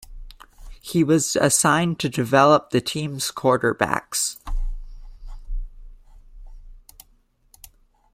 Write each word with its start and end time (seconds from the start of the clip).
He 0.81 1.03
was 1.03 1.35
assigned 1.35 1.99
to 1.99 2.09
develop 2.09 2.71
the 2.71 2.81
team's 2.81 3.31
quarterbacks. 3.31 4.37